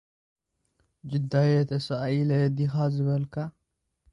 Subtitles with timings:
[1.09, 3.33] ቪድዮ ትስእል ዲኻ ዘለኻ?